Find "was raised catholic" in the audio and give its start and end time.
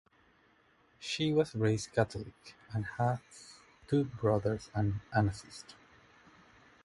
1.31-2.55